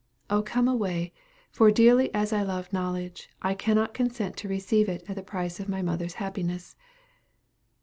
O 0.31 0.41
come 0.41 0.67
away 0.67 1.13
for 1.51 1.69
dearly 1.69 2.11
as 2.11 2.33
I 2.33 2.41
love 2.41 2.73
knowledge, 2.73 3.29
I 3.43 3.53
cannot 3.53 3.93
consent 3.93 4.35
to 4.37 4.47
receive 4.47 4.89
it 4.89 5.03
at 5.07 5.15
the 5.15 5.21
price 5.21 5.59
of 5.59 5.69
my 5.69 5.83
mother's 5.83 6.15
happiness.' 6.15 6.75